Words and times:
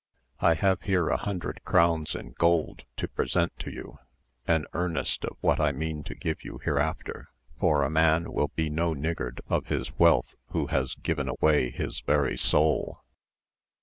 I 0.39 0.55
have 0.55 0.81
here 0.81 1.09
a 1.09 1.15
hundred 1.17 1.63
crowns 1.63 2.15
in 2.15 2.31
gold 2.31 2.85
to 2.97 3.07
present 3.07 3.55
to 3.59 3.69
you, 3.71 3.99
as 4.47 4.63
earnest 4.73 5.23
of 5.25 5.37
what 5.41 5.59
I 5.59 5.71
mean 5.73 6.03
to 6.05 6.15
give 6.15 6.43
you 6.43 6.57
hereafter; 6.63 7.29
for 7.59 7.83
a 7.83 7.89
man 7.91 8.33
will 8.33 8.49
be 8.55 8.67
no 8.71 8.95
niggard 8.95 9.41
of 9.47 9.67
his 9.67 9.99
wealth 9.99 10.35
who 10.47 10.65
has 10.65 10.95
given 10.95 11.29
away 11.29 11.69
his 11.69 11.99
very 11.99 12.35
soul." 12.35 13.03